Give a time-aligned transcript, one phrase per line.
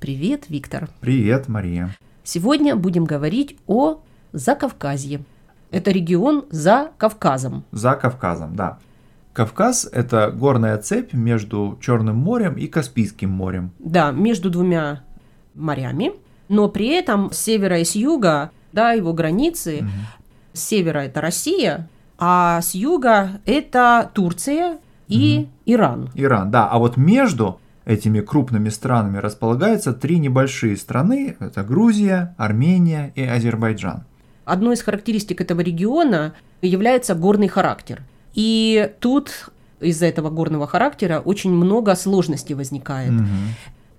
[0.00, 0.88] Привет, Виктор.
[1.00, 1.90] Привет, Мария.
[2.22, 4.00] Сегодня будем говорить о
[4.32, 5.24] Закавказье.
[5.72, 7.64] Это регион за Кавказом.
[7.72, 8.78] За Кавказом, да.
[9.32, 13.72] Кавказ– это горная цепь между Черным морем и Каспийским морем.
[13.80, 15.02] Да, между двумя
[15.54, 16.12] морями,
[16.48, 19.88] но при этом с севера и с юга, да, его границы, угу.
[20.52, 21.88] с севера это Россия,
[22.18, 24.78] а с юга это Турция
[25.08, 25.48] и угу.
[25.66, 26.10] Иран.
[26.14, 26.68] Иран, да.
[26.68, 31.36] А вот между этими крупными странами располагаются три небольшие страны.
[31.40, 34.04] Это Грузия, Армения и Азербайджан.
[34.44, 38.02] Одной из характеристик этого региона является горный характер.
[38.34, 43.12] И тут из-за этого горного характера очень много сложностей возникает.
[43.12, 43.26] Угу.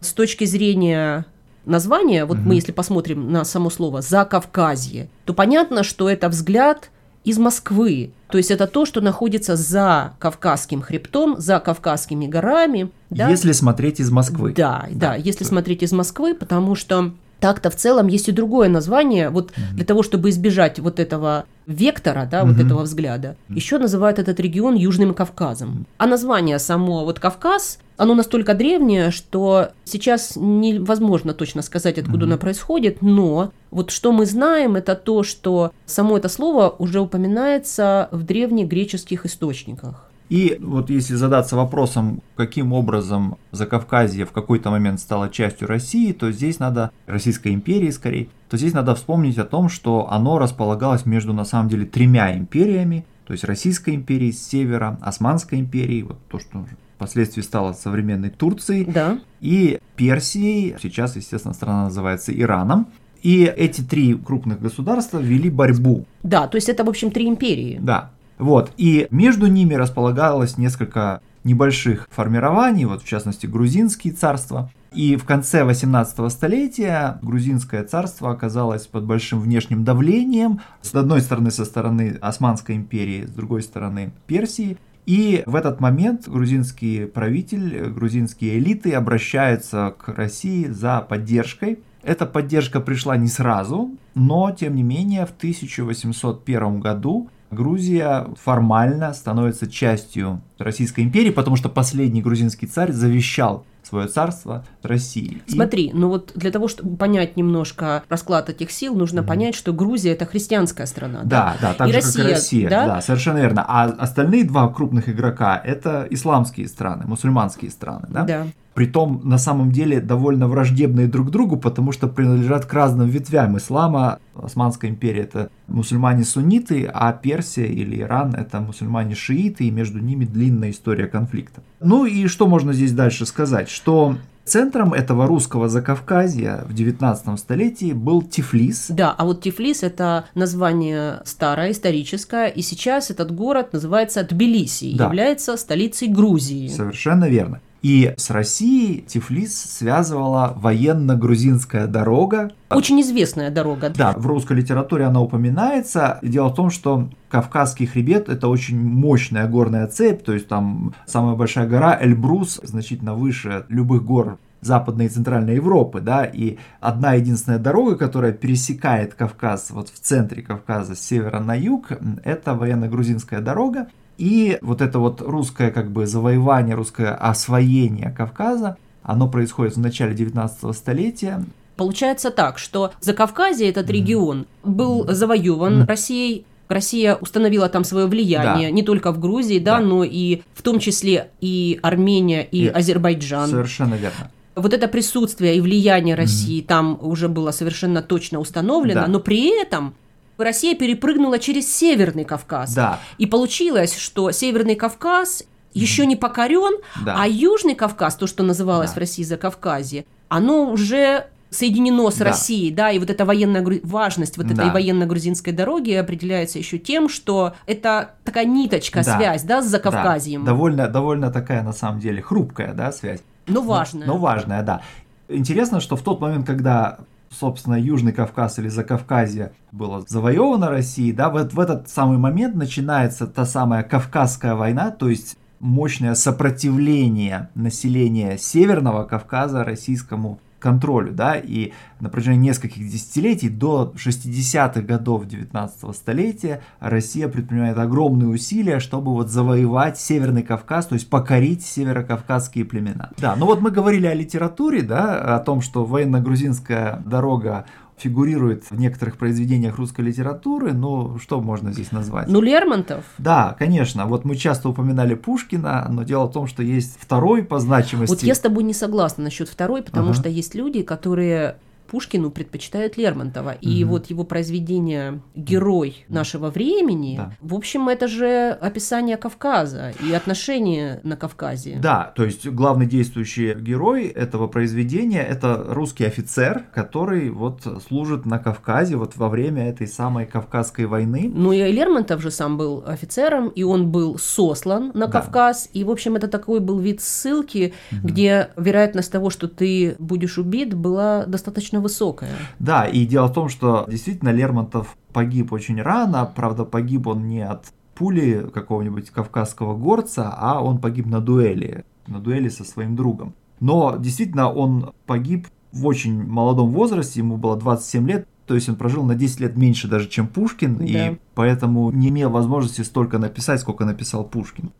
[0.00, 1.26] С точки зрения
[1.66, 2.48] названия, вот угу.
[2.48, 6.90] мы если посмотрим на само слово «Закавказье», то понятно, что это взгляд
[7.24, 8.12] из Москвы.
[8.28, 12.90] То есть это то, что находится за Кавказским хребтом, за Кавказскими горами.
[13.10, 13.28] Да?
[13.28, 14.52] Если смотреть из Москвы.
[14.54, 17.12] Да, да, да если смотреть из Москвы, потому что
[17.44, 19.74] так-то в целом есть и другое название, вот mm-hmm.
[19.74, 22.46] для того, чтобы избежать вот этого вектора, да, mm-hmm.
[22.54, 23.54] вот этого взгляда, mm-hmm.
[23.54, 25.84] еще называют этот регион Южным Кавказом.
[25.98, 32.28] А название само вот Кавказ, оно настолько древнее, что сейчас невозможно точно сказать, откуда mm-hmm.
[32.28, 38.08] оно происходит, но вот что мы знаем, это то, что само это слово уже упоминается
[38.10, 40.10] в древнегреческих источниках.
[40.28, 46.32] И вот если задаться вопросом, каким образом Закавказье в какой-то момент стало частью России, то
[46.32, 51.32] здесь надо, Российской империи скорее, то здесь надо вспомнить о том, что оно располагалось между
[51.32, 56.38] на самом деле тремя империями, то есть Российской империей с севера, Османской империей, вот то,
[56.38, 56.64] что
[56.96, 59.18] впоследствии стало современной Турцией, да.
[59.40, 62.86] и Персией, сейчас, естественно, страна называется Ираном.
[63.22, 66.04] И эти три крупных государства вели борьбу.
[66.22, 67.78] Да, то есть это, в общем, три империи.
[67.80, 68.10] Да.
[68.38, 74.70] Вот, и между ними располагалось несколько небольших формирований, вот в частности грузинские царства.
[74.92, 81.50] И в конце 18 столетия грузинское царство оказалось под большим внешним давлением, с одной стороны
[81.50, 84.78] со стороны Османской империи, с другой стороны Персии.
[85.04, 91.80] И в этот момент грузинский правитель, грузинские элиты обращаются к России за поддержкой.
[92.02, 99.70] Эта поддержка пришла не сразу, но тем не менее в 1801 году Грузия формально становится
[99.70, 105.42] частью Российской империи, потому что последний грузинский царь завещал свое царство России.
[105.46, 109.26] Смотри, ну вот для того, чтобы понять немножко расклад этих сил, нужно mm-hmm.
[109.26, 111.20] понять, что Грузия это христианская страна.
[111.24, 112.70] Да, да, да так и же, Россия, как и Россия.
[112.70, 112.86] Да?
[112.86, 113.64] да, совершенно верно.
[113.66, 118.06] А остальные два крупных игрока это исламские страны, мусульманские страны.
[118.10, 118.24] Да.
[118.24, 123.56] да притом на самом деле довольно враждебные друг другу, потому что принадлежат к разным ветвям
[123.56, 124.18] ислама.
[124.34, 131.06] Османская империя это мусульмане-сунниты, а Персия или Иран это мусульмане-шииты, и между ними длинная история
[131.06, 131.62] конфликта.
[131.80, 133.68] Ну и что можно здесь дальше сказать?
[133.74, 138.86] Что Центром этого русского Закавказья в 19 столетии был Тифлис.
[138.88, 145.06] Да, а вот Тифлис– это название старое, историческое, и сейчас этот город называется Тбилиси, да.
[145.06, 146.68] является столицей Грузии.
[146.68, 147.60] Совершенно верно.
[147.84, 152.50] И с Россией Тифлис связывала военно-грузинская дорога.
[152.70, 153.90] Очень известная дорога.
[153.90, 156.18] Да, в русской литературе она упоминается.
[156.22, 161.34] Дело в том, что Кавказский хребет– это очень мощная горная цепь, то есть там самая
[161.34, 167.58] большая гора Эльбрус значительно выше любых гор Западной и Центральной Европы, да, и одна единственная
[167.58, 171.88] дорога, которая пересекает Кавказ вот в центре Кавказа с севера на юг,
[172.24, 179.28] это военно-грузинская дорога, и вот это вот русское как бы завоевание, русское освоение Кавказа, оно
[179.28, 181.44] происходит в начале 19 столетия.
[181.76, 188.68] Получается так, что за Кавказе этот регион был завоеван Россией, Россия установила там свое влияние
[188.68, 188.74] да.
[188.74, 192.68] не только в Грузии, да, да, но и в том числе и Армения, и, и
[192.68, 193.48] Азербайджан.
[193.48, 194.30] Совершенно верно.
[194.56, 196.66] Вот это присутствие и влияние России mm-hmm.
[196.66, 199.06] там уже было совершенно точно установлено, да.
[199.08, 199.94] но при этом
[200.38, 202.74] Россия перепрыгнула через Северный Кавказ.
[202.74, 202.98] Да.
[203.18, 207.16] И получилось, что Северный Кавказ еще не покорен, да.
[207.18, 208.96] а Южный Кавказ, то, что называлось да.
[208.96, 212.26] в России за Кавказе, оно уже соединено с да.
[212.26, 214.72] Россией, да, и вот эта военная важность вот этой да.
[214.72, 219.16] военно-грузинской дороги определяется еще тем, что это такая ниточка, да.
[219.16, 220.44] связь, да, с Закавказьем.
[220.44, 220.52] Да.
[220.52, 223.20] Довольно, довольно такая, на самом деле, хрупкая, да, связь.
[223.46, 224.06] Но важная.
[224.06, 224.82] Но, но важная, да.
[225.28, 226.98] Интересно, что в тот момент, когда
[227.30, 233.26] собственно, Южный Кавказ или Закавказье было завоевано Россией, да, вот в этот самый момент начинается
[233.26, 241.72] та самая Кавказская война, то есть мощное сопротивление населения Северного Кавказа российскому контролю, да, и
[242.00, 249.28] на протяжении нескольких десятилетий до 60-х годов 19 столетия Россия предпринимает огромные усилия, чтобы вот
[249.28, 253.10] завоевать Северный Кавказ, то есть покорить северокавказские племена.
[253.18, 258.78] Да, ну вот мы говорили о литературе, да, о том, что военно-грузинская дорога фигурирует в
[258.78, 262.28] некоторых произведениях русской литературы, но что можно здесь назвать?
[262.28, 263.04] Ну, Лермонтов.
[263.18, 264.06] Да, конечно.
[264.06, 268.12] Вот мы часто упоминали Пушкина, но дело в том, что есть второй по значимости.
[268.12, 270.14] Вот я с тобой не согласна насчет второй, потому ага.
[270.14, 273.52] что есть люди, которые Пушкину предпочитают Лермонтова.
[273.60, 273.92] И угу.
[273.92, 277.32] вот его произведение «Герой нашего времени», да.
[277.40, 281.78] в общем, это же описание Кавказа и отношения на Кавказе.
[281.80, 288.38] Да, то есть главный действующий герой этого произведения– это русский офицер, который вот служит на
[288.38, 291.30] Кавказе вот во время этой самой Кавказской войны.
[291.32, 295.12] Ну и Лермонтов же сам был офицером, и он был сослан на да.
[295.12, 298.08] Кавказ, и, в общем, это такой был вид ссылки, угу.
[298.08, 302.32] где вероятность того, что ты будешь убит, была достаточно высокая.
[302.58, 307.40] Да, и дело в том, что действительно Лермонтов погиб очень рано, правда, погиб он не
[307.42, 313.34] от пули какого-нибудь кавказского горца, а он погиб на дуэли, на дуэли со своим другом.
[313.60, 318.76] Но действительно он погиб в очень молодом возрасте, ему было 27 лет, то есть он
[318.76, 320.84] прожил на 10 лет меньше даже, чем Пушкин, да.
[320.84, 324.72] и поэтому не имел возможности столько написать, сколько написал Пушкин.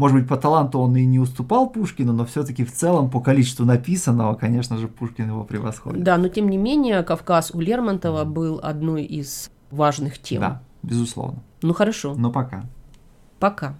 [0.00, 3.66] Может быть, по таланту он и не уступал Пушкину, но все-таки в целом по количеству
[3.66, 6.02] написанного, конечно же, Пушкин его превосходит.
[6.02, 10.40] Да, но тем не менее, Кавказ у Лермонтова был одной из важных тем.
[10.40, 11.42] Да, безусловно.
[11.60, 12.14] Ну хорошо.
[12.16, 12.64] Ну пока.
[13.38, 13.74] Пока.